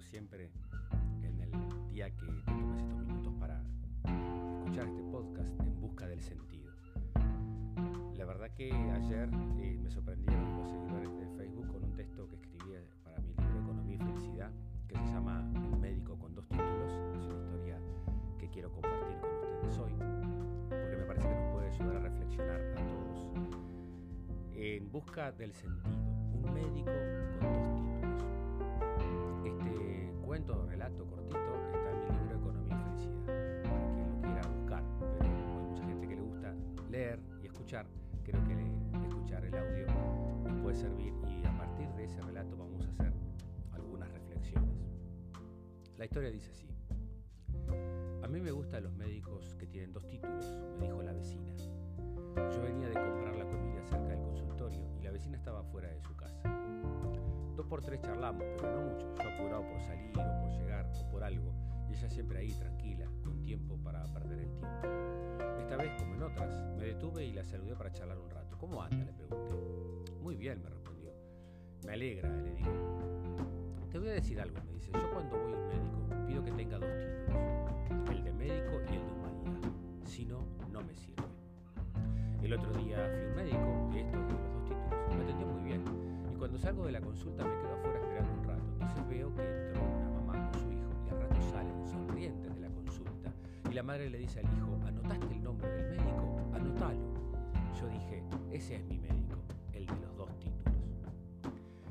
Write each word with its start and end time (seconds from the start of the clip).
siempre 0.00 0.50
en 1.22 1.40
el 1.40 1.50
día 1.90 2.10
que 2.10 2.26
te 2.26 2.76
estos 2.78 3.04
minutos 3.04 3.34
para 3.38 3.62
escuchar 4.54 4.86
este 4.86 5.02
podcast 5.10 5.60
en 5.60 5.80
busca 5.80 6.06
del 6.06 6.20
sentido. 6.20 6.72
La 8.16 8.24
verdad 8.24 8.50
que 8.54 8.72
ayer 8.72 9.28
eh, 9.58 9.76
me 9.82 9.90
sorprendieron 9.90 10.56
los 10.58 10.70
seguidores 10.70 11.18
de 11.18 11.26
Facebook 11.36 11.66
con 11.68 11.84
un 11.84 11.92
texto 11.94 12.28
que 12.28 12.36
escribí 12.36 12.74
para 13.02 13.18
mi 13.20 13.34
libro 13.34 13.60
Economía 13.60 13.96
y 13.96 13.98
Felicidad, 13.98 14.52
que 14.86 14.96
se 14.96 15.04
llama 15.06 15.40
Un 15.54 15.80
médico 15.80 16.16
con 16.18 16.34
dos 16.34 16.46
títulos. 16.48 16.92
Es 17.18 17.26
una 17.26 17.42
historia 17.42 17.78
que 18.38 18.48
quiero 18.50 18.70
compartir 18.70 19.18
con 19.20 19.30
ustedes 19.30 19.78
hoy, 19.78 19.92
porque 20.68 20.96
me 20.96 21.04
parece 21.04 21.28
que 21.28 21.34
nos 21.34 21.52
puede 21.52 21.68
ayudar 21.70 21.96
a 21.96 22.00
reflexionar 22.00 22.60
a 22.60 22.86
todos. 22.86 23.30
En 24.54 24.92
busca 24.92 25.32
del 25.32 25.52
sentido, 25.54 25.98
un 26.34 26.54
médico 26.54 26.90
con 27.40 27.50
dos 27.50 27.74
títulos 27.74 27.97
cuento, 30.38 30.66
relato 30.66 31.04
cortito, 31.04 31.36
está 31.72 31.90
en 31.90 31.98
mi 31.98 32.20
libro 32.20 32.38
Economía 32.38 32.76
y 32.76 32.90
Felicidad, 32.90 33.62
para 33.64 33.92
quien 33.92 34.08
lo 34.08 34.20
quiera 34.20 34.48
buscar. 34.48 34.84
Pero 35.18 35.24
hay 35.24 35.66
mucha 35.68 35.84
gente 35.84 36.08
que 36.08 36.14
le 36.14 36.22
gusta 36.22 36.54
leer 36.90 37.20
y 37.42 37.46
escuchar, 37.46 37.86
creo 38.22 38.44
que 38.44 38.54
escuchar 39.08 39.44
el 39.44 39.54
audio 39.56 39.86
puede 40.62 40.76
servir 40.76 41.12
y 41.26 41.44
a 41.44 41.58
partir 41.58 41.88
de 41.94 42.04
ese 42.04 42.20
relato 42.22 42.56
vamos 42.56 42.86
a 42.86 42.90
hacer 42.90 43.12
algunas 43.72 44.12
reflexiones. 44.12 44.86
La 45.96 46.04
historia 46.04 46.30
dice 46.30 46.52
así. 46.52 46.68
A 48.22 48.28
mí 48.28 48.40
me 48.40 48.52
gustan 48.52 48.84
los 48.84 48.92
médicos 48.94 49.56
que 49.58 49.66
tienen 49.66 49.92
dos 49.92 50.06
títulos, 50.06 50.56
me 50.78 50.86
dijo 50.86 51.02
la 51.02 51.12
vecina. 51.12 51.52
Yo 52.36 52.62
venía 52.62 52.86
de 52.88 52.94
comprar 52.94 53.34
la 53.34 53.44
comida 53.44 53.82
cerca 53.82 54.08
del 54.08 54.20
consultorio 54.20 54.86
y 55.00 55.02
la 55.02 55.10
vecina 55.10 55.36
estaba 55.36 55.64
fuera 55.64 55.88
de 55.88 56.00
su. 56.00 56.17
Dos 57.58 57.66
por 57.66 57.82
tres 57.82 58.00
charlamos, 58.00 58.44
pero 58.56 58.70
no 58.70 58.92
mucho. 58.92 59.12
Yo 59.16 59.28
apurado 59.30 59.66
por 59.66 59.80
salir 59.80 60.12
o 60.12 60.42
por 60.42 60.50
llegar 60.60 60.86
o 60.86 61.10
por 61.10 61.24
algo, 61.24 61.52
y 61.90 61.92
ella 61.92 62.08
siempre 62.08 62.38
ahí 62.38 62.52
tranquila, 62.52 63.10
con 63.24 63.42
tiempo 63.42 63.76
para 63.82 64.04
perder 64.14 64.38
el 64.38 64.52
tiempo. 64.52 64.86
Esta 65.58 65.76
vez, 65.76 65.90
como 65.98 66.14
en 66.14 66.22
otras, 66.22 66.54
me 66.76 66.84
detuve 66.84 67.24
y 67.24 67.32
la 67.32 67.42
saludé 67.42 67.74
para 67.74 67.90
charlar 67.90 68.16
un 68.16 68.30
rato. 68.30 68.56
¿Cómo 68.58 68.80
anda? 68.80 69.04
le 69.04 69.12
pregunté. 69.12 69.56
Muy 70.22 70.36
bien, 70.36 70.62
me 70.62 70.68
respondió. 70.68 71.10
Me 71.84 71.94
alegra, 71.94 72.28
le 72.28 72.54
digo. 72.54 72.70
Te 73.90 73.98
voy 73.98 74.08
a 74.10 74.12
decir 74.12 74.40
algo, 74.40 74.56
me 74.64 74.74
dice. 74.74 74.92
Yo 74.92 75.10
cuando 75.12 75.36
voy 75.36 75.52
a 75.52 75.56
un 75.56 75.66
médico 75.66 76.26
pido 76.28 76.44
que 76.44 76.52
tenga 76.52 76.78
dos 76.78 76.90
títulos, 77.00 78.16
el 78.16 78.22
de 78.22 78.32
médico 78.34 78.80
y 78.88 78.94
el 78.94 79.04
de 79.04 79.12
humanidad. 79.12 79.70
Si 80.04 80.24
no, 80.24 80.46
no 80.70 80.80
me 80.80 80.94
sirve. 80.94 81.24
El 82.40 82.52
otro 82.52 82.72
día 82.74 82.98
fui 83.10 83.24
a 83.24 83.28
un 83.28 83.34
médico 83.34 83.90
de 83.92 84.00
estos 84.02 84.26
de 84.28 84.32
los 84.32 84.52
dos 84.52 84.64
títulos. 84.64 85.16
Me 85.16 85.24
atendió 85.24 85.46
muy 85.48 85.62
bien 85.64 86.07
cuando 86.38 86.56
salgo 86.56 86.86
de 86.86 86.92
la 86.92 87.00
consulta 87.00 87.44
me 87.44 87.56
quedo 87.56 87.74
afuera 87.74 88.00
esperando 88.00 88.32
un 88.32 88.44
rato. 88.44 88.62
Entonces 88.72 89.08
veo 89.08 89.34
que 89.34 89.42
entró 89.42 89.82
una 89.82 90.10
mamá 90.10 90.50
con 90.50 90.60
su 90.60 90.70
hijo 90.70 90.88
y 91.04 91.10
al 91.10 91.20
rato 91.20 91.42
salen 91.50 91.86
sonrientes 91.88 92.54
de 92.54 92.60
la 92.60 92.70
consulta. 92.70 93.32
Y 93.68 93.74
la 93.74 93.82
madre 93.82 94.08
le 94.08 94.18
dice 94.18 94.40
al 94.40 94.46
hijo, 94.56 94.78
¿anotaste 94.86 95.34
el 95.34 95.42
nombre 95.42 95.68
del 95.68 95.90
médico? 95.90 96.38
Anótalo. 96.54 97.14
Yo 97.80 97.88
dije, 97.88 98.22
ese 98.52 98.76
es 98.76 98.84
mi 98.84 98.98
médico, 98.98 99.36
el 99.72 99.86
de 99.86 99.96
los 99.96 100.16
dos 100.16 100.38
títulos. 100.38 100.74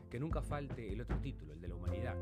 Que 0.10 0.20
nunca 0.20 0.42
falte 0.42 0.94
el 0.94 1.02
otro 1.02 1.18
título, 1.20 1.54
el 1.54 1.60
de 1.60 1.68
la 1.68 1.76
humanidad. 1.76 2.16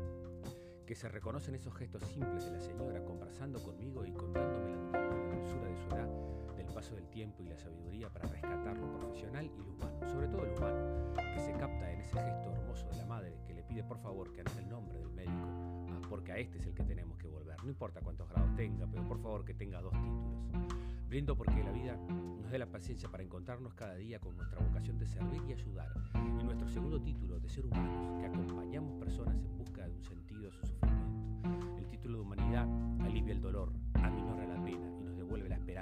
Que 0.84 0.94
se 0.94 1.08
reconocen 1.08 1.54
esos 1.54 1.74
gestos 1.74 2.02
simples 2.04 2.44
de 2.44 2.50
la 2.52 2.60
señora 2.60 3.04
conversando 3.04 3.62
conmigo 3.62 4.04
y 4.04 4.12
contándome 4.12 4.70
la, 4.92 5.00
dulzura 5.36 5.68
de 5.68 5.76
su 5.76 5.94
edad 5.94 6.45
paso 6.76 6.94
del 6.94 7.08
tiempo 7.08 7.42
y 7.42 7.46
la 7.48 7.56
sabiduría 7.56 8.10
para 8.10 8.28
rescatar 8.28 8.76
lo 8.76 8.92
profesional 8.98 9.46
y 9.46 9.62
lo 9.62 9.72
humano, 9.72 9.98
sobre 10.10 10.28
todo 10.28 10.44
lo 10.44 10.54
humano, 10.58 11.14
que 11.34 11.40
se 11.40 11.52
capta 11.52 11.90
en 11.90 12.00
ese 12.02 12.20
gesto 12.20 12.52
hermoso 12.52 12.86
de 12.90 12.96
la 12.96 13.06
madre 13.06 13.38
que 13.46 13.54
le 13.54 13.62
pide 13.62 13.82
por 13.82 13.98
favor 13.98 14.30
que 14.30 14.42
anote 14.42 14.58
el 14.58 14.68
nombre 14.68 14.98
del 14.98 15.08
médico, 15.08 15.48
ah, 15.88 16.02
porque 16.10 16.32
a 16.32 16.36
este 16.36 16.58
es 16.58 16.66
el 16.66 16.74
que 16.74 16.82
tenemos 16.82 17.16
que 17.16 17.28
volver. 17.28 17.56
No 17.62 17.70
importa 17.70 18.02
cuántos 18.02 18.28
grados 18.28 18.54
tenga, 18.56 18.86
pero 18.86 19.08
por 19.08 19.18
favor 19.22 19.42
que 19.46 19.54
tenga 19.54 19.80
dos 19.80 19.94
títulos. 19.94 20.76
Brindo 21.08 21.34
porque 21.34 21.64
la 21.64 21.72
vida 21.72 21.96
nos 21.96 22.50
dé 22.50 22.58
la 22.58 22.66
paciencia 22.66 23.08
para 23.08 23.22
encontrarnos 23.22 23.72
cada 23.72 23.94
día 23.94 24.20
con 24.20 24.36
nuestra 24.36 24.58
vocación 24.58 24.98
de 24.98 25.06
servir 25.06 25.40
y 25.48 25.54
ayudar, 25.54 25.88
y 26.14 26.44
nuestro 26.44 26.68
segundo 26.68 27.00
título 27.00 27.40
de 27.40 27.48
ser 27.48 27.64
humanos, 27.64 28.20
que 28.20 28.26
acompañamos 28.26 28.98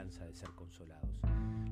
esperanza 0.05 0.25
de 0.27 0.35
ser 0.35 0.51
consolados. 0.51 1.11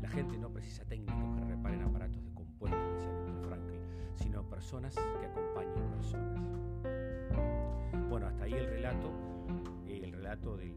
La 0.01 0.09
gente 0.09 0.39
no 0.39 0.51
precisa 0.51 0.85
técnicos 0.85 1.37
que 1.37 1.45
reparen 1.45 1.83
aparatos 1.83 2.25
de 2.25 2.33
compuestos, 2.33 2.81
decía 2.95 3.13
Víctor 3.13 3.49
Frankl, 3.49 3.75
sino 4.17 4.49
personas 4.49 4.95
que 4.95 5.27
acompañen 5.27 5.91
personas. 5.91 6.41
Bueno, 8.09 8.27
hasta 8.27 8.45
ahí 8.45 8.55
el 8.55 8.67
relato, 8.67 9.11
eh, 9.87 10.01
el 10.03 10.13
relato 10.13 10.57
del, 10.57 10.73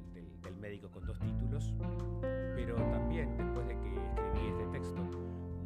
médico 0.59 0.89
con 0.89 1.05
dos 1.05 1.19
títulos, 1.19 1.73
pero 2.55 2.75
también 2.75 3.37
después 3.37 3.67
de 3.67 3.77
que 3.77 3.95
escribí 4.05 4.47
este 4.47 4.65
texto, 4.67 5.01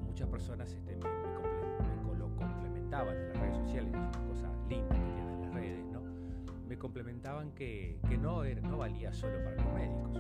muchas 0.04 0.28
personas 0.28 0.74
este, 0.74 0.98
me, 0.98 2.18
lo 2.18 2.36
complementaban 2.36 3.16
en 3.16 3.30
las 3.30 3.40
redes 3.40 3.58
sociales, 3.58 3.94
es 3.94 4.00
una 4.00 4.28
cosa 4.28 4.52
linda 4.68 4.96
que 4.96 5.12
tienen 5.14 5.42
las 5.42 5.54
redes, 5.54 5.86
¿no? 5.86 6.02
Me 6.68 6.78
complementaban 6.78 7.52
que, 7.52 8.00
que 8.10 8.18
no, 8.18 8.44
era, 8.44 8.62
no 8.62 8.78
valía 8.78 9.14
solo 9.14 9.42
para 9.44 9.56
los 9.56 9.74
médicos 9.74 10.20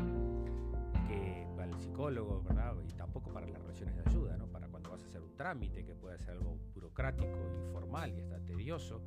para 1.55 1.71
el 1.71 1.77
psicólogo, 1.79 2.41
¿verdad? 2.43 2.75
Y 2.87 2.93
tampoco 2.93 3.31
para 3.31 3.47
las 3.47 3.59
relaciones 3.61 3.95
de 3.95 4.09
ayuda, 4.09 4.37
¿no? 4.37 4.47
Para 4.47 4.67
cuando 4.67 4.91
vas 4.91 5.03
a 5.03 5.05
hacer 5.05 5.21
un 5.21 5.35
trámite 5.35 5.83
que 5.83 5.95
puede 5.95 6.17
ser 6.19 6.31
algo 6.31 6.57
burocrático, 6.73 7.37
informal 7.65 8.13
y 8.13 8.21
hasta 8.21 8.39
tedioso, 8.39 9.01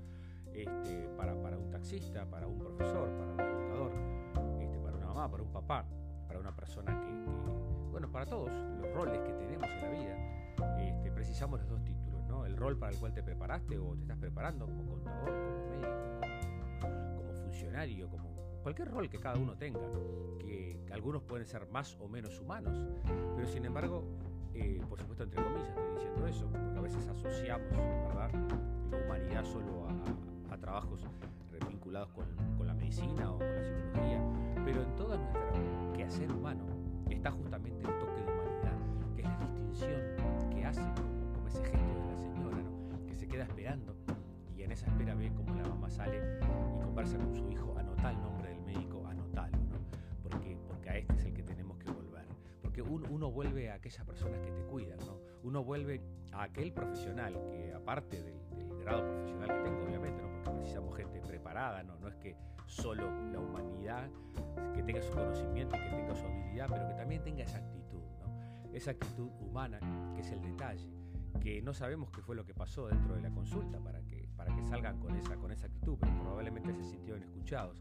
este, 0.53 1.09
para, 1.17 1.41
para 1.41 1.57
un 1.57 1.71
taxista, 1.71 2.29
para 2.29 2.47
un 2.47 2.59
profesor, 2.59 3.09
para 3.17 3.33
un 3.33 3.41
educador, 3.41 3.93
este, 4.61 4.79
para 4.79 4.97
una 4.97 5.07
mamá, 5.07 5.31
para 5.31 5.43
un 5.43 5.53
papá, 5.53 5.87
para 6.27 6.41
una 6.41 6.55
persona 6.55 7.01
que, 7.01 7.91
bueno, 7.91 8.11
para 8.11 8.27
todos 8.27 8.51
los 8.51 8.93
roles 8.93 9.21
que 9.21 9.33
tenemos 9.35 9.69
en 9.69 9.81
la 9.81 9.91
vida, 9.91 10.79
este, 10.79 11.11
precisamos 11.11 11.61
los 11.61 11.69
dos 11.69 11.85
títulos, 11.85 12.25
¿no? 12.27 12.45
El 12.45 12.57
rol 12.57 12.79
para 12.79 12.93
el 12.93 12.99
cual 12.99 13.15
te 13.15 13.23
preparaste 13.23 13.79
o 13.79 13.95
te 13.95 14.03
estás 14.03 14.19
preparando 14.19 14.67
como 14.67 14.85
contador, 14.85 15.31
como 15.31 15.69
médico, 15.71 16.21
como, 16.81 17.17
como 17.17 17.33
funcionario, 17.35 18.09
como 18.11 18.32
cualquier 18.63 18.91
rol 18.91 19.09
que 19.09 19.19
cada 19.19 19.37
uno 19.37 19.57
tenga, 19.57 19.81
que, 20.39 20.81
algunos 20.93 21.23
pueden 21.23 21.47
ser 21.47 21.67
más 21.69 21.97
o 22.01 22.09
menos 22.09 22.39
humanos, 22.39 22.79
pero 23.35 23.49
sin 23.49 23.65
embargo, 23.65 24.05
eh, 24.55 24.81
por 24.89 24.99
supuesto 24.99 25.25
entre 25.25 25.43
comillas 25.43 25.69
estoy 25.69 25.95
diciendo 25.95 26.27
eso, 26.27 26.47
porque 26.51 26.79
a 26.79 26.83
veces 26.83 27.09
asociamos 27.09 27.73
la 28.91 29.05
humanidad 29.07 29.45
solo 29.45 29.89
a, 29.89 30.57
trabajos 30.59 31.05
vinculados 31.69 32.11
con, 32.11 32.27
la 32.67 32.75
medicina 32.75 33.33
o 33.33 33.39
con 33.39 33.49
la 33.49 33.65
psicología, 33.65 34.23
pero 34.65 34.83
en 34.83 34.95
todo 34.95 35.17
nuestro 35.17 35.93
quehacer 35.95 36.31
humano 36.31 36.65
está 37.11 37.33
justamente 37.33 37.85
el 37.85 37.99
toque 37.99 38.21
de 38.21 38.33
humanidad, 38.33 39.17
que 39.17 39.23
es 39.23 39.29
la 39.29 39.39
distinción 39.39 40.12
uno, 53.23 53.31
vuelve 53.31 53.71
a 53.71 53.75
aquellas 53.75 54.05
personas 54.05 54.41
que 54.41 54.51
te 54.51 54.65
cuidan, 54.65 54.99
¿no? 55.07 55.21
Uno 55.45 55.63
vuelve 55.63 56.01
a 56.33 56.43
aquel 56.43 56.73
profesional 56.73 57.41
que 57.53 57.73
aparte 57.73 58.21
del, 58.21 58.43
grado 58.81 59.07
profesional 59.07 59.49
que 59.49 59.63
tengo, 59.63 59.85
obviamente, 59.85 60.21
¿no? 60.21 60.29
porque 60.33 60.51
precisamos 60.51 60.97
gente 60.97 61.21
preparada, 61.21 61.85
¿no? 61.85 61.97
no 62.01 62.09
es 62.09 62.17
que 62.17 62.37
solo 62.67 63.09
la 63.31 63.39
humanidad, 63.39 64.11
que 64.75 64.83
tenga 64.83 65.01
su 65.01 65.13
conocimiento 65.13 65.77
y 65.77 65.79
que 65.79 65.91
tenga 65.91 66.17
su 66.17 66.27
habilidad, 66.27 66.67
pero 66.69 66.89
que 66.89 66.95
también 66.95 67.23
tenga 67.23 67.45
esa 67.45 67.59
actitud, 67.59 68.03
¿no? 68.19 68.73
esa 68.73 68.91
actitud 68.91 69.31
humana 69.39 69.79
que 70.17 70.23
es 70.23 70.33
el 70.33 70.43
detalle, 70.43 70.91
que 71.41 71.63
no 71.63 71.73
sabemos 71.75 72.11
qué 72.11 72.23
fue 72.23 72.35
lo 72.35 72.45
que 72.45 72.55
pasó 72.55 72.89
dentro 72.89 73.15
de 73.15 73.21
la 73.21 73.31
consulta 73.31 73.79
para 73.79 74.03
que, 74.03 74.29
para 74.37 74.53
que 74.53 74.65
salgan 74.65 74.99
con 74.99 75.15
esa, 75.15 75.37
con 75.37 75.53
esa 75.53 75.67
actitud, 75.67 75.97
pero 76.01 76.13
probablemente 76.19 76.75
se 76.75 76.83
sintieron 76.83 77.23
escuchados 77.23 77.79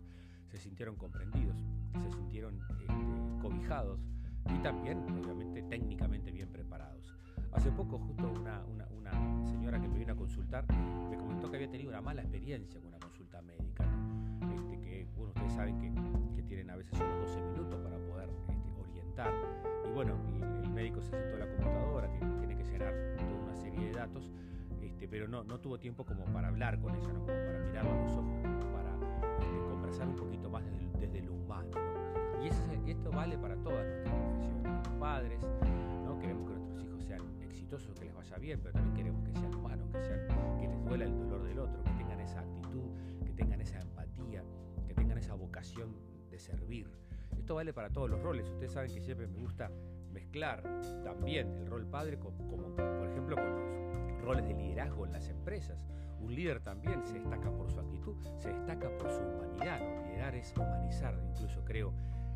se 0.52 0.58
sintieron 0.58 0.98
comprendidos, 0.98 1.56
se 1.94 2.12
sintieron 2.12 2.60
este, 2.60 2.86
cobijados 3.42 4.02
y 4.50 4.58
también, 4.60 5.00
obviamente, 5.10 5.64
técnicamente 5.64 6.32
bien 6.32 6.50
preparados. 6.50 7.16
Hace 7.52 7.72
poco, 7.72 8.00
justo 8.00 8.32
una, 8.32 8.64
señora 9.46 9.80
que 9.80 9.88
me 9.88 10.00
vino 10.00 10.14
a 10.14 10.16
consultar 10.16 10.66
me 11.10 11.18
comentó 11.18 11.50
que 11.50 11.58
había 11.58 11.70
tenido 11.70 11.90
una 11.90 12.02
mala 12.02 12.22
experiencia 12.22 12.80
con 12.80 12.90
una 12.90 13.00
consulta 13.00 13.42
médica. 13.42 13.84
Este, 14.56 14.80
que 14.80 15.08
bueno, 15.16 15.34
ustedes 15.36 15.54
saben 15.54 15.80
que, 15.80 15.92
tienen 16.44 16.70
a 16.70 16.76
veces 16.76 16.98
solo 16.98 17.16
12 17.22 17.42
minutos 17.44 17.80
para 17.80 17.98
poder 17.98 18.30
este, 18.50 18.72
orientar. 18.78 19.34
Y 19.88 19.92
bueno, 19.94 20.18
el, 20.64 20.70
médico 20.70 21.02
se 21.02 21.12
sentó 21.12 21.36
a 21.38 21.40
la 21.40 21.48
computadora, 21.48 22.10
tiene, 22.12 22.58
que 22.58 22.64
llenar 22.64 22.94
toda 23.18 23.44
una 23.44 23.56
serie 23.56 23.88
de 23.88 23.92
datos, 23.94 24.30
este, 24.82 25.08
pero 25.08 25.28
no, 25.28 25.44
no 25.44 25.60
tuvo 25.60 25.80
tiempo 25.80 26.06
como 26.06 26.26
para 26.26 26.50
hablar 26.50 26.80
con 26.80 26.94
ella, 26.96 27.08
¿no? 27.14 27.20
como 27.20 27.28
para 27.28 27.60
mirarla 27.60 27.92
a 27.92 28.04
los 28.04 28.18
ojos, 28.18 28.42
como 28.42 28.74
para 28.74 28.98
conversar 29.70 30.08
un 30.08 30.16
poquito 30.16 30.50
más 30.50 30.64
desde, 31.00 31.22
lo 31.22 31.34
humano. 31.34 31.72
Y 32.42 32.92
esto 32.92 33.12
vale 33.12 33.38
para 33.38 33.56
todas 33.56 33.86
nuestras 33.86 34.31
padres, 35.02 35.42
¿no? 36.06 36.18
queremos 36.20 36.48
que 36.48 36.54
nuestros 36.56 36.84
hijos 36.86 37.04
sean 37.04 37.22
exitosos, 37.42 38.00
que 38.00 38.06
les 38.06 38.16
vaya 38.16 38.38
bien, 38.38 38.60
pero 38.62 38.74
también 38.74 38.96
queremos 38.96 39.24
que 39.26 39.34
sean 39.34 39.54
humanos, 39.56 39.90
que, 39.92 40.02
sean, 40.04 40.58
que 40.60 40.68
les 40.68 40.86
duela 40.86 41.06
el 41.06 41.18
dolor 41.18 41.44
del 41.44 41.60
otro, 41.60 41.84
que 41.84 41.92
tengan 41.92 42.20
esa 42.22 42.40
actitud, 42.40 42.92
que 43.26 43.34
tengan 43.34 43.60
esa 43.60 43.80
empatía, 43.82 44.44
esa 45.22 45.36
vocación 45.36 45.96
de 46.30 46.40
servir. 46.40 46.90
Esto 47.38 47.56
vale 47.56 47.74
para 47.74 47.90
todos 47.90 48.10
los 48.10 48.22
roles. 48.22 48.50
Ustedes 48.50 48.72
saben 48.72 48.92
que 48.92 49.02
siempre 49.02 49.28
me 49.28 49.40
gusta 49.40 49.72
mezclar 50.12 50.64
también 51.04 51.48
el 51.58 51.68
rol 51.68 51.86
padre 51.86 52.18
como, 52.18 52.76
por 52.76 53.08
ejemplo 53.08 53.36
con 53.36 54.14
los 54.14 54.22
roles 54.22 54.48
de 54.48 54.54
liderazgo 54.56 55.06
en 55.06 55.14
las 55.14 55.30
empresas. 55.30 55.86
Un 56.20 56.36
líder 56.36 56.60
también 56.62 57.04
se 57.06 57.14
destaca 57.14 57.52
por 57.52 57.70
su 57.72 57.80
actitud, 57.80 58.16
se 58.40 58.52
destaca 58.52 58.96
por 58.98 59.12
su 59.12 59.22
humanidad. 59.22 59.80
Liderar 60.06 60.36
es 60.36 60.54
humanizar, 60.56 61.20
incluso 61.30 61.64
creo, 61.64 61.94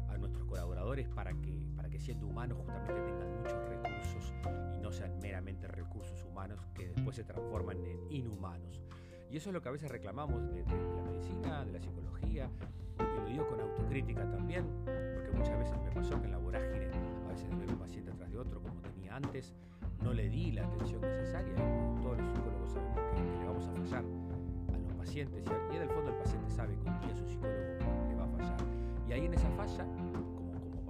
a 0.08 0.18
nuestros 0.18 0.46
colaboradores 0.46 1.08
para 1.10 1.34
que, 1.34 1.60
que 1.96 2.02
siendo 2.02 2.28
humanos 2.28 2.58
justamente 2.58 3.02
tengan 3.04 3.38
muchos 3.38 3.70
recursos 3.70 4.34
y 4.76 4.82
no 4.82 4.92
sean 4.92 5.18
meramente 5.20 5.66
recursos 5.70 6.26
humanos 6.26 6.60
que 6.74 6.90
después 6.90 7.16
se 7.16 7.24
transforman 7.24 7.78
en 7.86 8.12
inhumanos. 8.12 8.84
Y 9.32 9.38
eso 9.38 9.50
es 9.50 9.54
lo 9.54 9.62
que 9.62 9.70
a 9.70 9.72
veces 9.72 9.90
reclamamos 9.90 10.44
de, 10.52 10.66
la 10.66 11.04
medicina, 11.10 11.64
de 11.64 11.72
la 11.72 11.80
psicología, 11.80 12.50
y 13.00 13.18
lo 13.18 13.26
digo 13.26 13.48
con 13.48 13.62
autocrítica 13.62 14.30
también, 14.30 14.66
porque 14.84 15.32
muchas 15.38 15.58
veces 15.58 15.78
me 15.82 15.92
pasó 15.92 16.20
que 16.20 16.26
en 16.26 16.32
la 16.32 16.38
vorágine, 16.38 16.90
a 17.28 17.30
veces 17.30 17.50
de 17.50 17.56
ver 17.56 17.70
un 17.70 17.80
paciente 17.80 18.12
atrás 18.12 18.30
de 18.30 18.40
otro 18.40 18.62
como 18.62 18.82
tenía 18.82 19.16
antes, 19.16 19.56
no 20.04 20.12
le 20.12 20.28
di 20.28 20.52
la 20.52 20.66
atención 20.66 21.00
necesaria. 21.00 21.54
Y 21.54 22.02
todos 22.02 22.18
los 22.18 22.28
psicólogos 22.28 22.74
sabemos 22.74 23.00
que, 23.16 23.22
le 23.40 23.46
vamos 23.46 23.68
a 23.68 23.72
fallar 23.72 24.04
a 24.74 24.78
los 24.78 24.94
pacientes, 24.96 25.46
y 25.72 25.76
en 25.78 25.82
el 25.82 25.90
fondo 25.90 26.12
el 26.12 26.18
paciente 26.18 26.50
sabe 26.50 26.78
que 26.78 26.90
un 26.90 27.00
día 27.00 27.16
su 27.16 27.26
psicólogo 27.26 27.56
le 28.10 28.16
va 28.16 28.26
a 28.26 28.28
fallar. 28.28 28.58
Y 29.08 29.14
ahí 29.14 29.26
en 29.26 29.34
esa 29.34 29.50
falla, 29.52 29.88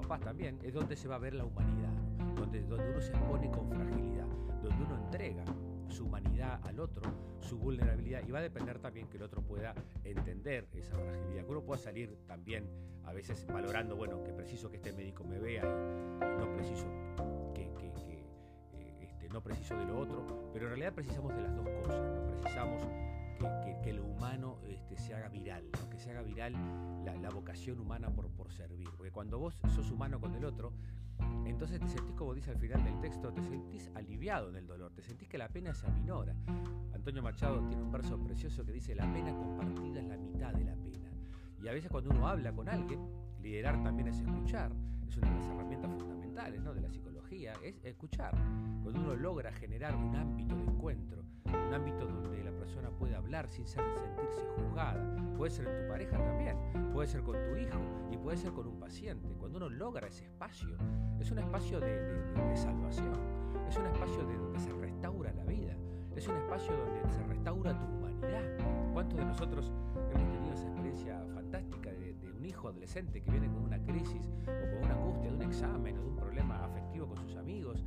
papás 0.05 0.21
también, 0.21 0.59
es 0.61 0.71
donde 0.71 0.95
se 0.95 1.07
va 1.07 1.15
a 1.15 1.19
ver 1.19 1.33
la 1.33 1.45
humanidad, 1.45 1.89
donde, 2.35 2.61
donde 2.61 2.91
uno 2.91 3.01
se 3.01 3.11
expone 3.11 3.49
con 3.49 3.69
fragilidad, 3.71 4.27
donde 4.61 4.83
uno 4.83 4.97
entrega 5.03 5.43
su 5.89 6.05
humanidad 6.05 6.59
al 6.63 6.79
otro, 6.79 7.01
su 7.41 7.57
vulnerabilidad, 7.57 8.21
y 8.27 8.31
va 8.31 8.37
a 8.37 8.43
depender 8.43 8.77
también 8.77 9.07
que 9.07 9.17
el 9.17 9.23
otro 9.23 9.41
pueda 9.41 9.73
entender 10.03 10.67
esa 10.73 10.95
fragilidad, 10.95 11.45
que 11.45 11.51
uno 11.51 11.63
pueda 11.63 11.81
salir 11.81 12.19
también 12.27 12.69
a 13.03 13.13
veces 13.13 13.47
valorando, 13.47 13.95
bueno, 13.95 14.23
que 14.23 14.31
preciso 14.31 14.69
que 14.69 14.77
este 14.77 14.93
médico 14.93 15.23
me 15.23 15.39
vea 15.39 15.63
y, 15.63 16.39
no 16.39 16.53
preciso 16.53 16.85
que, 17.55 17.63
eh, 17.63 18.97
este, 19.01 19.27
no 19.29 19.41
preciso 19.41 19.75
de 19.75 19.85
lo 19.85 19.97
otro, 19.97 20.51
pero 20.53 20.65
en 20.65 20.69
realidad 20.69 20.93
precisamos 20.93 21.35
de 21.35 21.41
las 21.41 21.55
dos 21.55 21.67
cosas, 21.81 22.13
¿no? 22.13 22.27
precisamos 22.27 22.83
que, 23.83 23.93
lo 23.93 24.05
humano 24.05 24.59
este, 24.67 24.97
se 24.97 25.13
haga 25.13 25.29
viral, 25.29 25.69
que 25.89 25.99
se 25.99 26.11
haga 26.11 26.21
viral 26.21 26.53
la, 27.03 27.29
vocación 27.29 27.79
humana 27.79 28.09
por, 28.09 28.29
por 28.29 28.51
servir, 28.51 28.87
porque 28.95 29.11
cuando 29.11 29.39
vos 29.39 29.55
sos 29.75 29.91
humano 29.91 30.19
con 30.19 30.33
el 30.35 30.45
otro, 30.45 30.73
entonces 31.45 31.79
te 31.79 31.87
sentís, 31.87 32.15
como 32.15 32.33
dice 32.33 32.51
al 32.51 32.57
final 32.57 32.83
del 32.83 32.99
texto, 32.99 33.31
te 33.31 33.41
sentís 33.43 33.89
aliviado 33.95 34.49
en 34.49 34.55
el 34.55 34.67
dolor, 34.67 34.91
te 34.93 35.01
sentís 35.01 35.27
que 35.27 35.37
la 35.37 35.49
pena 35.49 35.73
se 35.73 35.87
aminora. 35.87 36.35
Antonio 36.93 37.21
Machado 37.21 37.65
tiene 37.67 37.83
un 37.83 37.91
verso 37.91 38.17
precioso 38.21 38.65
que 38.65 38.71
dice, 38.71 38.95
la 38.95 39.11
pena 39.11 39.33
compartida 39.33 40.01
es 40.01 40.07
la 40.07 40.17
mitad 40.17 40.53
de 40.53 40.65
la 40.65 40.75
pena. 40.75 41.11
Y 41.61 41.67
a 41.67 41.71
veces 41.71 41.89
cuando 41.89 42.11
uno 42.11 42.27
habla 42.27 42.51
con 42.51 42.67
alguien, 42.67 42.99
liderar 43.41 43.81
también 43.83 44.07
es 44.07 44.19
escuchar, 44.19 44.71
es 45.07 45.17
una 45.17 45.29
de 45.29 45.35
las 45.35 45.47
herramientas 45.47 45.91
fundamentales 45.91 46.61
¿no? 46.61 46.73
de 46.73 46.81
la 46.81 46.89
psicología, 46.89 47.14
es 47.43 47.83
escuchar. 47.83 48.31
Cuando 48.81 49.01
uno 49.01 49.15
logra 49.15 49.51
generar 49.51 49.93
un 49.95 50.15
ámbito 50.15 50.55
de 50.55 50.63
encuentro, 50.63 51.23
un 51.45 51.73
ámbito 51.73 52.05
donde 52.05 52.43
la 52.43 52.51
persona 52.51 52.89
puede 52.91 53.15
hablar 53.15 53.49
sin 53.49 53.67
sentirse 53.67 54.41
juzgada, 54.55 55.03
puede 55.35 55.51
ser 55.51 55.67
en 55.67 55.83
tu 55.83 55.89
pareja 55.89 56.17
también, 56.17 56.57
puede 56.93 57.07
ser 57.07 57.21
con 57.23 57.35
tu 57.35 57.57
hijo 57.57 57.77
y 58.09 58.17
puede 58.17 58.37
ser 58.37 58.53
con 58.53 58.67
un 58.67 58.79
paciente. 58.79 59.35
Cuando 59.37 59.57
uno 59.57 59.69
logra 59.69 60.07
ese 60.07 60.23
espacio, 60.25 60.77
es 61.19 61.29
un 61.29 61.39
espacio 61.39 61.79
de, 61.81 62.55
salvación, 62.55 63.19
es 63.67 63.75
un 63.75 63.85
espacio 63.87 64.25
de 64.25 64.37
donde 64.37 64.59
se 64.59 64.71
restaura 64.71 65.33
la 65.33 65.43
vida, 65.43 65.75
es 66.15 66.27
un 66.27 66.37
espacio 66.37 66.73
donde 66.73 67.13
se 67.13 67.23
restaura 67.23 67.77
tu 67.77 67.85
humanidad. 67.85 68.93
¿Cuántos 68.93 69.19
de 69.19 69.25
nosotros 69.25 69.71
hemos 70.13 70.31
tenido 70.31 70.53
esa 70.53 70.67
experiencia 70.67 71.25
fantástica 71.33 71.84
de, 71.84 71.84
de 71.84 71.84
un 72.45 72.49
hijo 72.49 72.67
adolescente 72.67 73.23
que 73.23 73.31
viene 73.31 73.47
con 73.47 73.63
una 73.63 73.81
crisis 73.83 74.29
o 74.43 74.69
con 74.69 74.85
una 74.85 74.93
angustia 74.93 75.31
de 75.31 75.35
un 75.35 75.41
examen 75.41 75.97
o 75.97 76.01
de 76.01 76.07
un 76.09 76.15
problema 76.15 76.63
afectivo 76.63 77.07
con 77.07 77.17
sus 77.17 77.35
amigos 77.37 77.83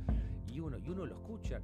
y 0.47 0.59
uno, 0.59 0.77
y 0.77 0.89
uno 0.89 1.05
lo 1.05 1.15
escucha 1.15 1.61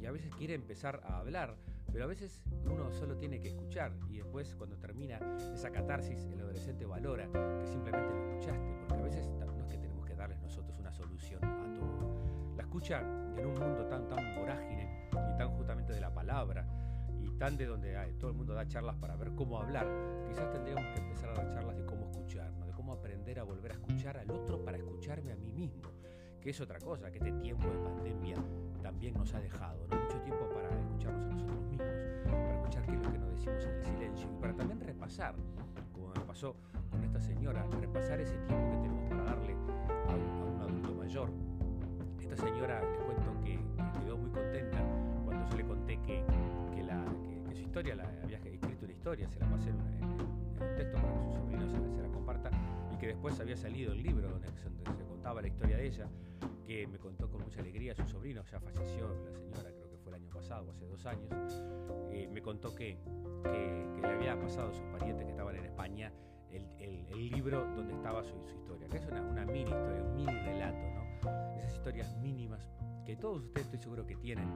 y 0.00 0.06
a 0.06 0.12
veces 0.12 0.34
quiere 0.34 0.54
empezar 0.54 1.02
a 1.04 1.18
hablar, 1.18 1.56
pero 1.92 2.04
a 2.04 2.06
veces 2.06 2.42
uno 2.64 2.90
solo 2.90 3.18
tiene 3.18 3.38
que 3.38 3.48
escuchar 3.48 3.92
y 4.08 4.16
después 4.16 4.54
cuando 4.54 4.78
termina 4.78 5.20
esa 5.52 5.70
catarsis 5.70 6.24
el 6.24 6.40
adolescente 6.40 6.86
valora 6.86 7.28
que 7.60 7.66
simplemente 7.66 8.14
lo 8.14 8.30
escuchaste, 8.30 8.74
porque 8.88 9.02
a 9.02 9.04
veces 9.04 9.28
no 9.28 9.64
es 9.64 9.70
que 9.70 9.76
tenemos 9.76 10.06
que 10.06 10.14
darles 10.14 10.40
nosotros 10.40 10.78
una 10.78 10.90
solución 10.90 11.44
a 11.44 11.74
todo. 11.74 12.54
La 12.56 12.62
escucha 12.62 13.00
en 13.36 13.44
un 13.44 13.60
mundo 13.60 13.84
tan 13.88 14.08
tan 14.08 14.36
vorágine 14.36 15.10
y 15.12 15.36
tan 15.36 15.50
justamente 15.50 15.92
de 15.92 16.00
la 16.00 16.14
palabra 16.14 16.66
y 17.20 17.30
tan 17.32 17.56
de 17.56 17.66
donde 17.66 17.94
todo 18.18 18.30
el 18.30 18.36
mundo 18.36 18.54
da 18.54 18.66
charlas 18.66 18.96
para 18.96 19.16
ver 19.16 19.34
cómo 19.34 19.58
hablar, 19.58 19.86
quizás 20.28 20.50
tendríamos 20.50 20.84
que 20.94 21.00
empezar 21.00 21.30
a 21.30 21.34
dar 21.34 21.50
charlas 21.50 21.76
de 21.76 21.84
cómo 21.84 22.04
escuchar, 22.04 22.17
cómo 22.88 23.00
aprender 23.00 23.38
a 23.38 23.42
volver 23.42 23.72
a 23.72 23.74
escuchar 23.74 24.16
al 24.16 24.30
otro 24.30 24.64
para 24.64 24.78
escucharme 24.78 25.30
a 25.32 25.36
mí 25.36 25.52
mismo, 25.52 25.90
que 26.40 26.48
es 26.48 26.58
otra 26.58 26.78
cosa, 26.78 27.10
que 27.10 27.18
este 27.18 27.32
tiempo 27.32 27.68
de 27.68 27.76
pandemia 27.76 28.36
también 28.80 29.12
nos 29.12 29.34
ha 29.34 29.40
dejado, 29.40 29.86
¿no? 29.88 30.00
mucho 30.00 30.18
tiempo 30.22 30.48
para 30.48 30.70
escucharnos 30.70 31.26
a 31.26 31.28
nosotros 31.34 31.60
mismos, 31.66 31.86
para 32.24 32.54
escuchar 32.54 32.86
qué 32.86 32.94
es 32.94 33.02
lo 33.02 33.12
que 33.12 33.18
nos 33.18 33.30
decimos 33.32 33.64
en 33.66 33.74
el 33.74 33.84
silencio 33.84 34.30
y 34.32 34.40
para 34.40 34.54
también 34.54 34.80
repasar, 34.80 35.34
como 35.92 36.08
me 36.14 36.20
pasó 36.20 36.56
con 36.90 37.04
esta 37.04 37.20
señora, 37.20 37.66
repasar 37.78 38.22
ese 38.22 38.38
tiempo 38.38 38.70
que 38.70 38.76
tenemos 38.78 39.08
para 39.10 39.22
darle 39.22 39.52
a 39.52 40.14
un, 40.14 40.60
adulto 40.62 40.94
mayor. 40.94 41.30
Esta 42.22 42.36
señora, 42.36 42.80
les 42.80 43.00
cuento 43.00 43.38
que, 43.44 43.58
quedó 44.00 44.16
muy 44.16 44.30
contenta 44.30 44.78
cuando 45.26 45.46
yo 45.50 45.56
le 45.58 45.66
conté 45.66 46.00
que, 46.00 46.24
que, 46.74 46.82
la, 46.84 47.04
que, 47.50 47.54
su 47.54 47.60
historia, 47.60 47.94
la 47.96 48.04
había 48.22 48.38
escrito 48.38 48.86
una 48.86 48.94
historia, 48.94 49.28
se 49.28 49.40
la 49.40 49.50
pasé 49.50 49.68
en, 49.68 49.76
un 49.76 50.76
texto 50.76 50.98
para 50.98 51.12
que 51.12 51.20
su 51.20 51.32
sobrino 51.32 51.68
se, 51.68 52.02
la 52.02 52.08
comparta 52.08 52.50
que 52.98 53.08
después 53.08 53.38
había 53.40 53.56
salido 53.56 53.92
el 53.92 54.02
libro 54.02 54.28
donde 54.30 54.48
se 54.48 55.04
contaba 55.04 55.40
la 55.42 55.48
historia 55.48 55.76
de 55.76 55.86
ella 55.86 56.08
que 56.66 56.86
me 56.86 56.98
contó 56.98 57.30
con 57.30 57.42
mucha 57.42 57.60
alegría 57.60 57.94
su 57.94 58.06
sobrino, 58.06 58.42
ya 58.44 58.60
falleció 58.60 59.08
la 59.24 59.32
señora, 59.32 59.70
creo 59.72 59.90
que 59.90 59.96
fue 59.96 60.12
el 60.12 60.22
año 60.22 60.30
pasado, 60.30 60.70
hace 60.70 60.86
dos 60.86 61.06
años, 61.06 61.30
eh, 62.10 62.28
me 62.30 62.42
contó 62.42 62.74
que, 62.74 62.98
que, 63.44 64.00
le 64.02 64.08
había 64.08 64.38
pasado 64.38 64.68
a 64.68 64.74
sus 64.74 64.84
parientes 64.86 65.24
que 65.24 65.30
estaban 65.30 65.56
en 65.56 65.64
España 65.64 66.12
el, 66.50 66.66
el, 66.78 67.30
libro 67.30 67.64
donde 67.74 67.94
estaba 67.94 68.22
su, 68.22 68.34
su, 68.46 68.56
historia, 68.56 68.88
que 68.88 68.98
es 68.98 69.06
una, 69.06 69.22
una 69.22 69.44
mini 69.46 69.70
historia, 69.70 70.02
un 70.02 70.14
mini 70.14 70.32
relato, 70.32 70.78
¿no? 70.94 71.56
Esas 71.56 71.74
historias 71.74 72.16
mínimas 72.18 72.70
que 73.04 73.16
todos 73.16 73.42
ustedes 73.42 73.66
estoy 73.66 73.78
seguro 73.80 74.06
que 74.06 74.16
tienen 74.16 74.48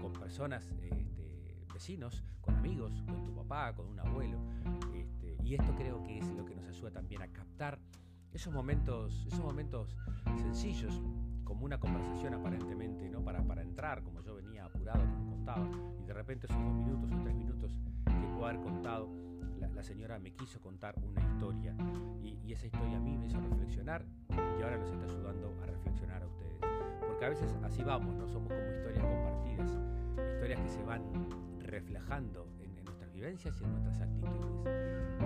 con 0.00 0.12
personas, 0.12 0.64
este, 0.82 1.64
vecinos, 1.72 2.24
con 2.40 2.56
amigos, 2.56 3.04
con 3.06 3.24
tu 3.24 3.34
papá, 3.34 3.72
con 3.74 3.86
un 3.86 4.00
abuelo. 4.00 4.38
Este, 4.92 5.36
y 5.44 5.54
esto 5.54 5.72
creo 5.76 6.02
que 6.02 6.18
es 6.18 6.26
lo 6.34 6.44
que 6.44 6.56
nos 6.56 6.66
ayuda 6.66 6.90
también 6.90 7.22
a 7.22 7.28
captar 7.28 7.78
esos 8.32 8.52
momentos, 8.52 9.24
esos 9.26 9.40
momentos 9.40 9.96
sencillos 10.38 11.00
como 11.44 11.64
una 11.64 11.80
conversación 11.80 12.34
aparentemente, 12.34 13.08
¿no? 13.08 13.24
Para, 13.24 13.42
para 13.42 13.62
entrar, 13.62 14.02
como 14.02 14.22
yo 14.22 14.36
venía 14.36 14.64
apurado, 14.64 15.00
como 15.00 15.30
contaba, 15.30 15.68
y 16.00 16.06
de 16.06 16.14
repente 16.14 16.46
esos 16.46 16.62
dos 16.62 16.74
minutos 16.74 17.10
o 17.12 17.22
tres 17.22 17.34
minutos 17.34 17.78
que 18.04 18.26
puedo 18.34 18.46
haber 18.46 18.60
contado, 18.60 19.08
la, 19.58 19.82
señora 19.82 20.18
me 20.18 20.32
quiso 20.32 20.60
contar 20.60 20.94
una 21.02 21.20
historia, 21.22 21.74
y, 22.22 22.52
esa 22.52 22.66
historia 22.66 22.98
a 22.98 23.00
mí 23.00 23.16
me 23.16 23.26
hizo 23.26 23.40
reflexionar, 23.40 24.04
y 24.28 24.62
ahora 24.62 24.76
nos 24.76 24.90
está 24.90 25.04
ayudando 25.04 25.54
a 25.62 25.66
reflexionar 25.66 26.22
a 26.22 26.26
ustedes. 26.26 26.58
Porque 27.06 27.24
a 27.24 27.28
veces 27.28 27.56
así 27.62 27.82
vamos, 27.82 28.14
no 28.16 28.28
somos 28.28 28.52
como 28.52 28.70
historias 28.72 29.04
compartidas, 29.04 29.78
historias 30.34 30.60
que 30.60 30.68
se 30.68 30.82
van 30.82 31.02
reflejando 31.60 32.46
y 33.20 33.24
en 33.24 33.72
nuestras 33.72 34.00
actitudes. 34.00 34.74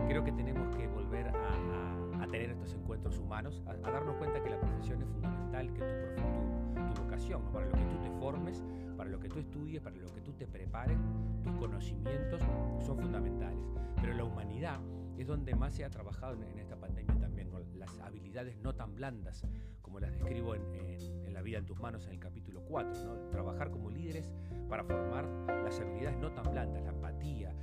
Creo 0.09 0.25
que 0.25 0.33
tenemos 0.33 0.75
que 0.75 0.89
volver 0.89 1.29
a, 1.29 2.23
a, 2.23 2.27
tener 2.27 2.51
estos 2.51 2.75
encuentros 2.75 3.19
humanos, 3.21 3.63
a, 3.67 3.71
a 3.71 3.93
darnos 3.93 4.17
cuenta 4.17 4.43
que 4.43 4.51
la 4.51 4.59
profesión 4.59 5.01
es 5.01 5.09
fundamental, 5.09 5.73
que 5.73 5.81
tu 5.81 6.95
tu, 6.95 7.03
vocación, 7.05 7.43
para 7.53 7.67
lo 7.67 7.73
que 7.73 7.85
tú 7.85 7.99
te 8.03 8.11
formes, 8.19 8.65
para 8.97 9.11
lo 9.11 9.21
que 9.21 9.29
tú 9.29 9.39
estudies, 9.39 9.81
para 9.81 9.95
lo 9.95 10.13
que 10.13 10.21
tú 10.23 10.33
te 10.33 10.49
prepares, 10.49 10.99
tus 11.45 11.53
conocimientos 11.55 12.43
son 12.85 12.99
fundamentales. 12.99 13.65
Pero 14.01 14.13
la 14.15 14.25
humanidad 14.25 14.81
es 15.17 15.29
donde 15.29 15.55
más 15.55 15.73
se 15.75 15.85
ha 15.85 15.91
trabajado 15.91 16.35
en, 16.43 16.59
esta 16.59 16.77
pandemia 16.77 17.15
también, 17.21 17.49
las 17.77 17.97
habilidades 18.01 18.57
no 18.59 18.75
tan 18.75 18.97
blandas, 18.97 19.45
como 19.83 20.01
las 20.01 20.11
describo 20.11 20.57
en, 20.57 21.33
La 21.33 21.43
vida 21.43 21.59
en 21.59 21.67
tus 21.67 21.79
manos 21.79 22.07
en 22.07 22.13
el 22.13 22.19
capítulo 22.19 22.63
4, 22.63 23.05
¿no? 23.05 23.31
trabajar 23.31 23.71
como 23.71 23.91
líderes 23.91 24.33
para 24.69 24.85
formar 24.85 25.29
las 25.47 25.79
habilidades 25.81 26.19
no 26.19 26.33
tan 26.33 26.51
blandas, 26.51 26.83
la 26.85 26.91
empatía, 26.91 27.55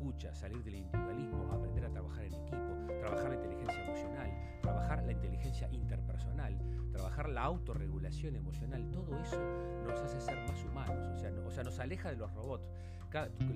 escucha, 0.00 0.34
salir 0.34 0.64
del 0.64 0.76
individualismo, 0.76 1.52
aprender 1.52 1.84
a 1.84 1.90
trabajar 1.90 2.24
en 2.24 2.34
equipo, 2.34 2.56
trabajar 3.00 3.28
la 3.28 3.34
inteligencia 3.34 3.84
emocional, 3.84 4.30
trabajar 4.62 5.04
la 5.04 5.12
inteligencia 5.12 5.68
interpersonal, 5.72 6.58
trabajar 6.90 7.28
la 7.28 7.42
autorregulación 7.42 8.34
emocional, 8.34 8.90
todo 8.90 9.14
eso 9.18 9.38
nos 9.86 10.00
hace 10.00 10.18
ser 10.22 10.38
más 10.48 10.64
humanos, 10.64 11.14
o 11.14 11.18
sea, 11.18 11.30
o 11.46 11.50
sea 11.50 11.64
nos 11.64 11.78
aleja 11.78 12.10
de 12.10 12.16
los 12.16 12.32
robots. 12.32 12.66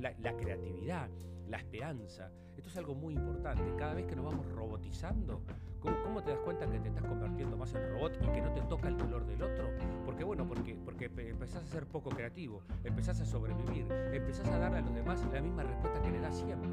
La, 0.00 0.36
creatividad, 0.36 1.08
la 1.48 1.58
esperanza, 1.58 2.30
esto 2.56 2.68
es 2.68 2.76
algo 2.76 2.94
muy 2.94 3.14
importante. 3.14 3.62
Cada 3.78 3.94
vez 3.94 4.04
que 4.04 4.16
nos 4.16 4.26
vamos 4.26 4.46
robotizando, 4.48 5.42
¿cómo, 5.80 6.22
te 6.22 6.30
das 6.32 6.40
cuenta 6.40 6.68
que 6.68 6.78
te 6.78 6.88
estás 6.88 7.04
convirtiendo 7.04 7.56
más 7.56 7.72
en 7.74 7.88
robot 7.90 8.18
y 8.20 8.26
que 8.32 8.42
no 8.42 8.52
te 8.52 8.60
toca 8.62 8.88
el 8.88 8.98
dolor 8.98 9.24
del 9.24 9.42
otro? 9.42 9.70
Bueno, 10.24 10.46
porque, 10.48 10.74
porque 10.84 11.10
empezás 11.16 11.62
a 11.62 11.66
ser 11.66 11.86
poco 11.86 12.10
creativo, 12.10 12.62
empezás 12.82 13.20
a 13.20 13.26
sobrevivir, 13.26 13.86
empezás 14.12 14.48
a 14.48 14.58
darle 14.58 14.78
a 14.78 14.80
los 14.80 14.94
demás 14.94 15.24
la 15.32 15.40
misma 15.40 15.62
respuesta 15.62 16.00
que 16.02 16.10
le 16.10 16.20
das 16.20 16.36
siempre. 16.36 16.70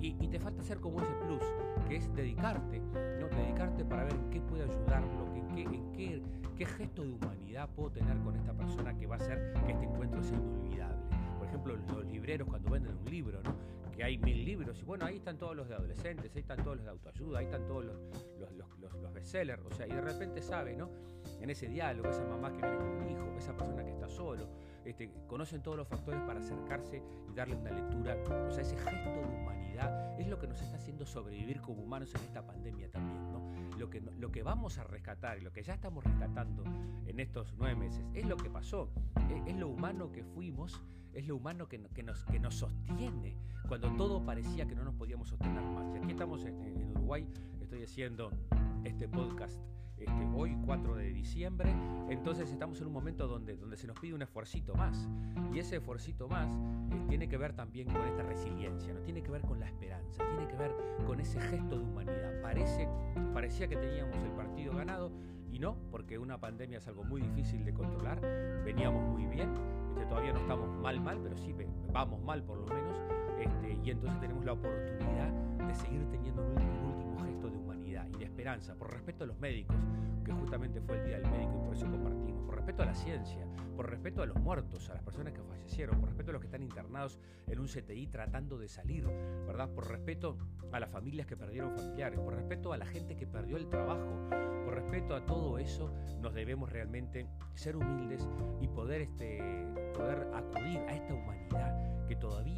y, 0.00 0.28
te 0.28 0.38
falta 0.38 0.62
hacer 0.62 0.78
como 0.78 1.00
ese 1.00 1.12
plus, 1.26 1.42
que 1.88 1.96
es 1.96 2.14
dedicarte, 2.14 2.80
¿no? 3.20 3.28
dedicarte 3.28 3.84
para 3.84 4.04
ver 4.04 4.14
qué 4.30 4.40
puede 4.40 4.64
ayudarlo, 4.64 5.34
en 5.34 5.48
qué, 5.48 5.82
qué, 5.96 6.22
qué 6.56 6.66
gesto 6.66 7.02
de 7.02 7.12
humanidad 7.12 7.68
puedo 7.74 7.90
tener 7.90 8.16
con 8.18 8.36
esta 8.36 8.52
persona 8.52 8.96
que 8.96 9.06
va 9.06 9.16
a 9.16 9.18
hacer 9.18 9.54
que 9.66 9.72
este 9.72 9.84
encuentro 9.84 10.22
sea 10.22 10.36
inolvidable. 10.36 10.98
Por 11.38 11.48
ejemplo, 11.48 11.76
los 11.76 12.06
libreros 12.06 12.48
cuando 12.48 12.70
venden 12.70 12.96
un 12.96 13.10
libro, 13.10 13.42
¿no? 13.42 13.77
Que 13.98 14.04
hay 14.04 14.16
mil 14.16 14.44
libros, 14.44 14.80
y 14.80 14.84
bueno, 14.84 15.06
ahí 15.06 15.16
están 15.16 15.36
todos 15.38 15.56
los 15.56 15.68
de 15.68 15.74
adolescentes, 15.74 16.32
ahí 16.32 16.42
están 16.42 16.62
todos 16.62 16.76
los 16.76 16.84
de 16.84 16.92
autoayuda, 16.92 17.40
ahí 17.40 17.46
están 17.46 17.66
todos 17.66 17.84
los, 17.84 17.96
los, 18.38 18.78
los, 18.78 19.12
bestsellers, 19.12 19.60
o 19.64 19.72
sea, 19.72 19.88
y 19.88 19.90
de 19.90 20.00
repente 20.00 20.40
sabe, 20.40 20.76
¿no? 20.76 20.88
En 21.40 21.50
ese 21.50 21.66
diálogo, 21.66 22.08
esa 22.08 22.24
mamá 22.24 22.52
que 22.52 22.60
viene 22.60 22.76
con 22.76 22.90
un 22.90 23.08
hijo, 23.10 23.34
esa 23.36 23.56
persona 23.56 23.84
que 23.84 23.90
está 23.90 24.08
solo, 24.08 24.50
este, 24.88 25.10
conocen 25.26 25.62
todos 25.62 25.76
los 25.76 25.86
factores 25.86 26.20
para 26.22 26.40
acercarse 26.40 27.02
y 27.30 27.34
darle 27.34 27.56
una 27.56 27.70
lectura, 27.70 28.16
o 28.48 28.50
sea, 28.50 28.62
ese 28.62 28.76
gesto 28.76 29.10
de 29.10 29.20
humanidad 29.20 30.18
es 30.18 30.26
lo 30.28 30.38
que 30.38 30.46
nos 30.46 30.60
está 30.62 30.76
haciendo 30.76 31.04
sobrevivir 31.04 31.60
como 31.60 31.82
humanos 31.82 32.14
en 32.14 32.22
esta 32.22 32.44
pandemia 32.46 32.90
también, 32.90 33.30
¿no? 33.30 33.78
Lo 33.78 33.90
que, 33.90 34.00
lo 34.00 34.32
que 34.32 34.42
vamos 34.42 34.78
a 34.78 34.84
rescatar 34.84 35.38
y 35.38 35.42
lo 35.42 35.52
que 35.52 35.62
ya 35.62 35.74
estamos 35.74 36.02
rescatando 36.04 36.64
en 37.06 37.20
estos 37.20 37.54
nueve 37.58 37.76
meses 37.76 38.04
es 38.14 38.26
lo 38.26 38.36
que 38.36 38.50
pasó, 38.50 38.90
es, 39.46 39.56
lo 39.56 39.68
humano 39.68 40.10
que 40.10 40.24
fuimos, 40.24 40.82
es 41.12 41.26
lo 41.28 41.36
humano 41.36 41.68
que, 41.68 41.80
que, 41.94 42.02
nos, 42.02 42.24
que 42.24 42.40
nos 42.40 42.54
sostiene 42.56 43.36
cuando 43.68 43.94
todo 43.94 44.24
parecía 44.24 44.66
que 44.66 44.74
no 44.74 44.84
nos 44.84 44.94
podíamos 44.94 45.28
sostener 45.28 45.62
más. 45.62 45.94
Y 45.94 45.98
aquí 45.98 46.12
estamos 46.12 46.44
en, 46.44 46.90
Uruguay, 46.90 47.28
estoy 47.60 47.82
haciendo 47.82 48.30
este 48.84 49.06
podcast 49.06 49.60
este, 50.00 50.28
hoy 50.34 50.56
4 50.64 50.96
de 50.96 51.12
diciembre, 51.12 51.74
entonces 52.08 52.50
estamos 52.50 52.80
en 52.80 52.86
un 52.86 52.92
momento 52.92 53.26
donde, 53.26 53.56
donde 53.56 53.76
se 53.76 53.86
nos 53.86 53.98
pide 53.98 54.14
un 54.14 54.22
esfuercito 54.22 54.74
más. 54.74 55.08
Y 55.52 55.58
ese 55.58 55.76
esfuercito 55.76 56.28
más 56.28 56.54
eh, 56.54 57.04
tiene 57.08 57.28
que 57.28 57.36
ver 57.36 57.54
también 57.54 57.88
con 57.88 58.06
esta 58.06 58.22
resiliencia, 58.22 58.92
¿no? 58.92 59.00
tiene 59.00 59.22
que 59.22 59.30
ver 59.30 59.42
con 59.42 59.60
la 59.60 59.66
esperanza, 59.66 60.24
tiene 60.28 60.46
que 60.48 60.56
ver 60.56 60.74
con 61.06 61.20
ese 61.20 61.40
gesto 61.40 61.78
de 61.78 61.84
humanidad. 61.84 62.40
Parece, 62.42 62.88
parecía 63.32 63.68
que 63.68 63.76
teníamos 63.76 64.16
el 64.16 64.32
partido 64.32 64.74
ganado 64.74 65.12
y 65.50 65.58
no, 65.58 65.76
porque 65.90 66.18
una 66.18 66.38
pandemia 66.38 66.78
es 66.78 66.86
algo 66.88 67.04
muy 67.04 67.22
difícil 67.22 67.64
de 67.64 67.72
controlar, 67.72 68.20
veníamos 68.64 69.02
muy 69.08 69.26
bien, 69.26 69.50
este, 69.90 70.06
todavía 70.06 70.32
no 70.32 70.40
estamos 70.40 70.68
mal, 70.80 71.00
mal, 71.00 71.18
pero 71.22 71.36
sí 71.36 71.54
vamos 71.92 72.22
mal 72.22 72.42
por 72.42 72.58
lo 72.58 72.66
menos 72.66 72.96
este, 73.40 73.78
y 73.84 73.90
entonces 73.90 74.20
tenemos 74.20 74.44
la 74.44 74.52
oportunidad 74.52 75.30
de 75.66 75.74
seguir 75.74 76.04
teniendo 76.10 76.42
un 76.42 76.50
último, 76.52 77.18
gesto 77.24 77.50
de 77.50 77.56
humanidad 77.56 77.67
y 78.14 78.18
de 78.18 78.24
esperanza, 78.24 78.74
por 78.74 78.92
respeto 78.92 79.24
a 79.24 79.26
los 79.26 79.38
médicos, 79.38 79.76
que 80.24 80.32
justamente 80.32 80.80
fue 80.80 80.98
el 80.98 81.06
Día 81.06 81.20
del 81.20 81.30
Médico 81.30 81.60
y 81.62 81.66
por 81.66 81.74
eso 81.74 81.90
compartimos, 81.90 82.44
por 82.44 82.56
respeto 82.56 82.82
a 82.82 82.86
la 82.86 82.94
ciencia, 82.94 83.46
por 83.76 83.88
respeto 83.88 84.22
a 84.22 84.26
los 84.26 84.36
muertos, 84.40 84.90
a 84.90 84.94
las 84.94 85.02
personas 85.02 85.32
que 85.32 85.42
fallecieron, 85.42 86.00
por 86.00 86.08
respeto 86.08 86.30
a 86.30 86.32
los 86.34 86.40
que 86.40 86.46
están 86.48 86.62
internados 86.62 87.18
en 87.46 87.58
un 87.58 87.66
CTI 87.66 88.08
tratando 88.08 88.58
de 88.58 88.68
salir, 88.68 89.06
¿verdad? 89.46 89.70
Por 89.70 89.88
respeto 89.88 90.36
a 90.72 90.80
las 90.80 90.90
familias 90.90 91.26
que 91.26 91.36
perdieron 91.36 91.74
familiares, 91.74 92.18
por 92.20 92.34
respeto 92.34 92.72
a 92.72 92.76
la 92.76 92.86
gente 92.86 93.16
que 93.16 93.26
perdió 93.26 93.56
el 93.56 93.68
trabajo, 93.68 94.28
por 94.64 94.74
respeto 94.74 95.14
a 95.14 95.24
todo 95.24 95.58
eso, 95.58 95.90
nos 96.20 96.34
debemos 96.34 96.70
realmente 96.70 97.26
ser 97.54 97.76
humildes 97.76 98.28
y 98.60 98.68
poder, 98.68 99.02
este, 99.02 99.66
poder 99.94 100.28
acudir 100.34 100.78
a 100.80 100.94
esta 100.94 101.14
humanidad 101.14 101.97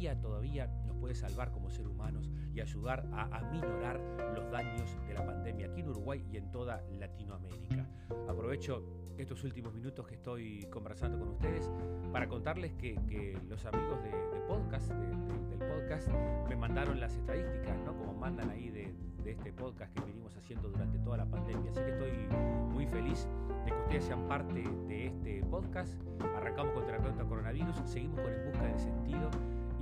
todavía, 0.01 0.19
todavía 0.19 0.67
nos 0.87 0.95
puede 0.97 1.13
salvar 1.13 1.51
como 1.51 1.69
seres 1.69 1.91
humanos 1.91 2.31
y 2.53 2.61
ayudar 2.61 3.07
a, 3.13 3.37
a 3.37 3.51
minorar 3.51 3.99
los 4.33 4.49
daños 4.51 4.97
de 5.07 5.13
la 5.13 5.25
pandemia 5.25 5.67
aquí 5.67 5.81
en 5.81 5.89
Uruguay 5.89 6.25
y 6.31 6.37
en 6.37 6.51
toda 6.51 6.83
Latinoamérica. 6.99 7.87
Aprovecho 8.27 8.83
estos 9.17 9.43
últimos 9.43 9.73
minutos 9.73 10.07
que 10.07 10.15
estoy 10.15 10.65
conversando 10.71 11.19
con 11.19 11.29
ustedes 11.29 11.69
para 12.11 12.27
contarles 12.27 12.73
que, 12.73 13.37
los 13.47 13.63
amigos 13.65 14.01
de, 14.03 14.11
podcast, 14.47 14.89
del 14.89 15.59
podcast, 15.59 16.07
me 16.49 16.55
mandaron 16.55 16.99
las 16.99 17.15
estadísticas, 17.15 17.77
¿no? 17.85 17.95
Como 17.95 18.13
mandan 18.13 18.49
ahí 18.49 18.69
de, 18.69 18.95
de 19.23 19.31
este 19.31 19.53
podcast 19.53 19.93
que 19.93 20.01
venimos 20.03 20.35
haciendo 20.35 20.69
durante 20.69 20.97
toda 20.99 21.17
la 21.17 21.25
pandemia. 21.29 21.69
Así 21.69 21.81
que 21.81 21.91
estoy 21.91 22.37
muy 22.73 22.87
feliz 22.87 23.27
de 23.65 23.71
que 23.71 23.77
ustedes 23.81 24.05
sean 24.05 24.27
parte 24.27 24.63
de 24.87 25.07
este 25.07 25.43
podcast. 25.43 25.93
Arrancamos 26.35 26.73
con 26.73 26.85
Terapeuta 26.85 27.23
Coronavirus, 27.23 27.75
seguimos 27.85 28.19
con 28.19 28.33
En 28.33 28.45
Busca 28.45 28.63
del 28.63 28.79
Sentido 28.79 29.29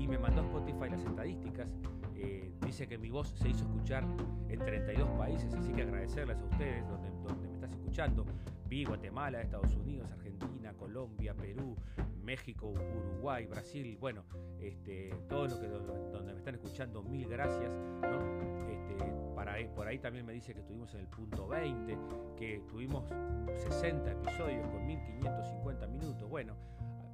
me 0.10 0.18
mandó 0.18 0.42
Spotify 0.42 0.90
las 0.90 1.04
estadísticas. 1.04 1.68
Eh, 2.16 2.52
dice 2.66 2.88
que 2.88 2.98
mi 2.98 3.10
voz 3.10 3.30
se 3.30 3.50
hizo 3.50 3.64
escuchar 3.64 4.04
en 4.50 4.60
32 4.60 5.08
países, 5.12 5.54
así 5.54 5.72
que 5.72 5.84
agradecerles 5.84 6.38
a 6.40 6.46
ustedes 6.46 6.88
donde, 6.88 7.10
donde 7.24 7.48
me 7.48 7.54
estás 7.54 7.72
escuchando. 7.72 8.26
Vi 8.68 8.84
Guatemala, 8.86 9.42
Estados 9.42 9.76
Unidos, 9.76 10.12
Argentina, 10.12 10.74
Colombia, 10.74 11.34
Perú, 11.34 11.76
México, 12.24 12.68
Uruguay, 12.68 13.46
Brasil, 13.48 13.98
bueno, 14.00 14.24
este, 14.60 15.10
todo 15.28 15.48
lo 15.48 15.60
que 15.60 15.68
donde 15.68 16.34
me 16.34 16.38
están 16.38 16.56
escuchando, 16.56 17.02
mil 17.02 17.28
gracias. 17.28 17.72
Este, 18.70 18.96
para, 19.36 19.56
por 19.74 19.88
ahí 19.88 20.00
también 20.00 20.26
me 20.26 20.34
dice 20.34 20.54
que 20.54 20.60
estuvimos 20.60 20.94
en 20.94 21.02
el 21.02 21.08
punto 21.08 21.48
20, 21.48 21.98
que 22.38 22.62
tuvimos 22.68 23.06
60 23.56 24.12
episodios 24.12 24.68
con 24.68 24.86
1550 24.86 25.88
minutos. 25.88 26.30
Bueno, 26.30 26.56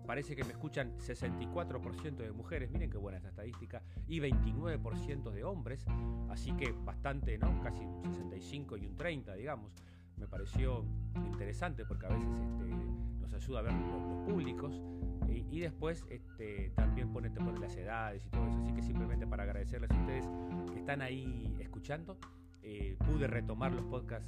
parece 0.05 0.35
que 0.35 0.43
me 0.43 0.51
escuchan 0.51 0.97
64% 0.99 2.15
de 2.15 2.31
mujeres, 2.31 2.71
miren 2.71 2.89
qué 2.89 2.97
buena 2.97 3.17
esta 3.17 3.29
estadística, 3.29 3.81
y 4.07 4.19
29% 4.19 5.31
de 5.31 5.43
hombres, 5.43 5.85
así 6.29 6.53
que 6.53 6.71
bastante, 6.71 7.37
¿no? 7.37 7.61
Casi 7.61 7.83
un 7.83 8.13
65 8.13 8.77
y 8.77 8.85
un 8.85 8.95
30, 8.95 9.35
digamos. 9.35 9.71
Me 10.17 10.27
pareció 10.27 10.85
interesante 11.25 11.85
porque 11.85 12.05
a 12.05 12.09
veces 12.09 12.29
este, 12.39 12.65
nos 13.19 13.33
ayuda 13.33 13.59
a 13.59 13.61
ver 13.63 13.73
los, 13.73 14.15
públicos 14.25 14.81
y, 15.27 15.59
después 15.59 16.03
este, 16.09 16.71
también 16.75 17.11
pone, 17.11 17.29
te 17.29 17.41
las 17.41 17.75
edades 17.75 18.25
y 18.25 18.29
todo 18.29 18.47
eso. 18.47 18.59
Así 18.61 18.73
que 18.73 18.81
simplemente 18.81 19.27
para 19.27 19.43
agradecerles 19.43 19.91
a 19.91 19.95
ustedes 19.95 20.25
que 20.71 20.79
están 20.79 21.01
ahí 21.01 21.53
escuchando. 21.59 22.17
Eh, 22.67 22.97
pude 23.05 23.27
retomar 23.27 23.71
los 23.71 23.85
podcasts 23.85 24.27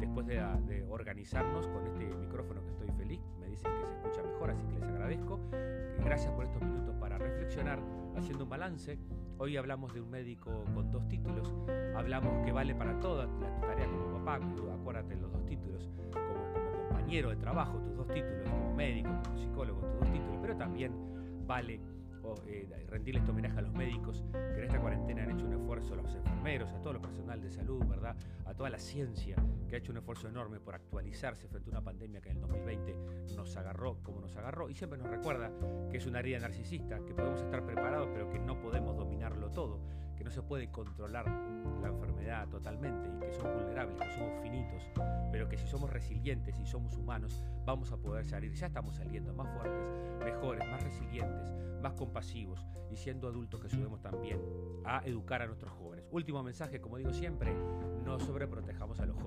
después 0.00 0.26
de, 0.26 0.36
de, 0.66 0.84
organizarnos 0.88 1.68
con 1.68 1.86
este 1.86 2.06
micrófono 2.16 2.62
Gracias 6.14 6.32
por 6.32 6.44
estos 6.44 6.62
minutos 6.62 6.94
para 7.00 7.18
reflexionar, 7.18 7.80
haciendo 8.16 8.44
un 8.44 8.50
balance. 8.50 9.00
Hoy 9.38 9.56
hablamos 9.56 9.92
de 9.92 10.00
un 10.00 10.10
médico 10.10 10.64
con 10.72 10.88
dos 10.92 11.08
títulos. 11.08 11.52
Hablamos 11.96 12.44
que 12.44 12.52
vale 12.52 12.72
para 12.72 13.00
toda 13.00 13.26
la 13.26 13.60
tarea 13.62 13.88
como 13.88 14.18
papá, 14.18 14.38
acuérdate 14.72 15.16
los 15.16 15.32
dos 15.32 15.44
títulos, 15.44 15.90
como, 16.12 16.52
como 16.52 16.88
compañero 16.88 17.30
de 17.30 17.36
trabajo, 17.36 17.78
tus 17.78 17.96
dos 17.96 18.06
títulos, 18.06 18.48
como 18.48 18.72
médico, 18.74 19.10
como 19.24 19.38
psicólogo, 19.38 19.80
tus 19.80 20.00
dos 20.02 20.12
títulos, 20.12 20.38
pero 20.40 20.56
también 20.56 20.92
vale 21.48 21.80
eh, 22.46 22.86
rendirle 22.88 23.20
este 23.20 23.30
homenaje 23.30 23.58
a 23.58 23.62
los 23.62 23.72
médicos 23.72 24.24
que 24.32 24.58
en 24.58 24.64
esta 24.64 24.80
cuarentena 24.80 25.22
han 25.24 25.30
hecho 25.32 25.46
un 25.46 25.54
esfuerzo, 25.54 25.94
a 25.94 25.96
los 25.96 26.14
enfermeros, 26.14 26.72
a 26.72 26.80
todo 26.80 26.94
el 26.94 27.00
personal 27.00 27.40
de 27.40 27.50
salud, 27.50 27.84
¿verdad? 27.86 28.16
A 28.46 28.54
toda 28.54 28.70
la 28.70 28.78
ciencia 28.78 29.36
que 29.68 29.76
ha 29.76 29.78
hecho 29.78 29.92
un 29.92 29.98
esfuerzo 29.98 30.28
enorme 30.28 30.60
por 30.60 30.74
actualizarse 30.74 31.48
frente 31.48 31.70
a 31.70 31.72
una 31.72 31.84
pandemia 31.84 32.20
que 32.20 32.30
en 32.30 32.36
el 32.36 32.42
2020 32.42 32.96
nos 33.36 33.56
agarró 33.56 33.98
como 34.02 34.20
nos 34.20 34.36
agarró 34.36 34.70
y 34.70 34.74
siempre 34.74 34.98
nos 34.98 35.08
recuerda 35.08 35.50
que 35.90 35.98
es 35.98 36.06
una 36.06 36.20
herida 36.20 36.38
narcisista, 36.38 36.98
que 37.04 37.14
podemos 37.14 37.40
estar 37.40 37.64
preparados 37.64 38.08
pero 38.12 38.30
que 38.30 38.38
no 38.38 38.60
podemos 38.60 38.96
dominarlo 38.96 39.50
todo, 39.50 39.80
que 40.16 40.24
no 40.24 40.30
se 40.30 40.42
puede 40.42 40.70
controlar 40.70 41.26
la 41.80 41.88
enfermedad 41.88 42.48
totalmente 42.48 43.08
y 43.08 43.20
que 43.20 43.32
somos 43.32 43.54
vulnerables, 43.54 43.96
que 43.96 44.14
somos 44.14 44.42
finitos, 44.42 44.82
pero 45.32 45.48
que 45.48 45.56
si 45.56 45.66
somos 45.66 45.90
resilientes 45.90 46.58
y 46.58 46.66
somos 46.66 46.96
humanos 46.96 47.42
vamos 47.64 47.92
a 47.92 47.96
poder 47.96 48.24
salir, 48.24 48.52
ya 48.52 48.66
estamos 48.66 48.96
saliendo 48.96 49.32
más 49.32 49.48
fuertes, 49.50 50.24
mejores, 50.24 50.66
más 50.68 50.82
resilientes, 50.82 51.54
más 51.82 51.94
compasivos 51.94 52.64
y 52.90 52.96
siendo 52.96 53.28
adultos 53.28 53.60
que 53.60 53.66
ayudemos 53.66 54.00
también 54.00 54.40
a 54.84 55.02
educar 55.04 55.42
a 55.42 55.46
nuestros 55.46 55.72
jóvenes. 55.72 56.06
Último 56.10 56.42
mensaje, 56.42 56.80
como 56.80 56.96
digo 56.96 57.12
siempre, 57.12 57.52
no 58.04 58.18
sobreprotejamos 58.18 59.00
a 59.00 59.06
los 59.06 59.16
jóvenes. 59.16 59.23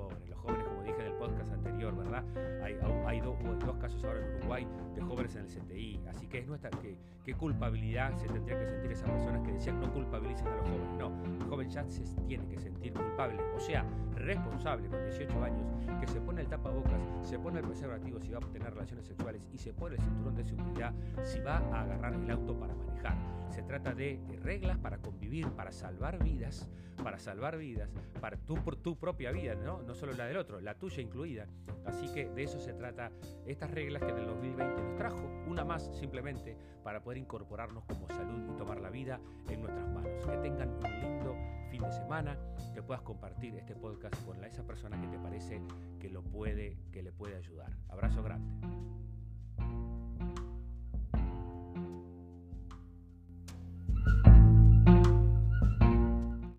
Hay 3.08 3.22
dos 3.22 3.78
casos 3.78 4.04
ahora 4.04 4.20
en 4.20 4.38
Uruguay 4.38 4.68
de 4.96 5.02
jóvenes 5.02 5.36
en 5.36 5.44
el 5.44 5.48
CTI, 5.48 6.02
así 6.10 6.28
que 6.28 6.40
es 6.40 6.48
nuestra, 6.48 6.70
que, 6.70 6.98
qué 7.24 7.34
culpabilidad 7.34 8.16
se 8.16 8.28
tendría 8.28 8.60
que 8.60 8.66
sentir 8.66 8.92
esas 8.92 9.10
personas 9.10 9.42
que 9.42 9.54
decían 9.54 9.80
no 9.80 9.92
culpabilicen 9.94 10.48
a 10.48 10.56
los 10.56 10.70
jóvenes. 10.70 10.98
No, 10.98 11.24
el 11.26 11.50
joven 11.50 11.70
ya 11.70 11.86
se 11.88 12.04
tiene 12.28 12.48
que 12.48 12.60
sentir 12.60 12.94
culpable, 12.94 13.40
o 13.56 13.60
sea, 13.60 13.86
responsable 14.20 14.88
con 14.88 15.04
18 15.04 15.44
años, 15.44 15.66
que 16.00 16.08
se 16.08 16.20
pone 16.22 16.42
el 16.42 16.48
tapabocas, 16.48 17.02
se 17.24 17.40
pone 17.40 17.60
el 17.60 17.66
preservativo 17.66 18.20
si 18.20 18.30
va 18.32 18.40
a 18.40 18.52
tener 18.52 18.72
relaciones 18.72 19.06
sexuales 19.06 19.42
y 19.52 19.58
se 19.58 19.74
pone 19.74 19.96
el 19.96 20.02
cinturón 20.02 20.36
de 20.36 20.44
seguridad 20.44 20.94
si 21.24 21.40
va 21.40 21.58
a 21.58 21.82
agarrar 21.82 22.14
el 22.14 22.30
auto 22.32 22.58
para 22.58 22.74
manejar. 22.76 23.16
Se 23.50 23.64
trata 23.64 23.94
de, 23.94 24.20
reglas 24.44 24.78
para 24.78 24.98
convivir, 25.00 25.50
para 25.52 25.72
salvar 25.72 26.24
vidas, 26.24 26.68
para 27.04 27.18
salvar 27.20 27.58
vidas, 27.58 27.90
para 28.20 28.38
tu, 28.38 28.56
por 28.56 28.76
tu 28.76 28.98
propia 28.98 29.32
vida, 29.32 29.56
¿no? 29.56 29.82
no 29.82 29.96
solo 29.96 30.14
la 30.14 30.26
del 30.26 30.38
otro, 30.38 30.60
la 30.60 30.76
tuya 30.76 31.02
incluida. 31.02 31.48
Así 31.86 32.12
que 32.14 32.30
de 32.30 32.44
eso 32.44 32.60
se 32.60 32.74
trata 32.74 33.12
estas 33.46 33.72
reglas 33.72 34.04
que 34.04 34.10
en 34.10 34.18
el 34.18 34.26
2020 34.26 34.82
nos 34.82 34.96
trajo, 34.96 35.24
una 35.48 35.64
más 35.64 35.90
simplemente 35.98 36.58
para 36.84 37.02
poder 37.02 37.18
incorporarnos 37.18 37.86
como 37.86 38.08
salud 38.10 38.54
y 38.54 38.58
tomar 38.58 38.80
la 38.82 38.90
vida 38.90 39.20
en 39.50 39.62
nuestras 39.62 39.88
manos. 39.90 40.26
Que 40.26 40.38
tengan 40.38 40.70
un 40.70 41.02
lindo 41.02 41.36
fin 41.68 41.82
de 41.82 41.92
semana, 41.92 42.38
que 42.74 42.82
puedas 42.82 43.02
compartir 43.04 43.56
este 43.56 43.76
podcast 43.76 44.16
con 44.26 44.44
esa 44.44 44.64
persona 44.64 45.00
que 45.00 45.08
te 45.08 45.20
parece 45.20 45.62
que 46.00 46.10
lo 46.10 46.24
puede, 46.24 46.78
que 46.92 47.04
le 47.04 47.12
puede 47.12 47.36
ayudar. 47.36 47.72
Abrazo 47.90 48.24
grande. 48.24 48.50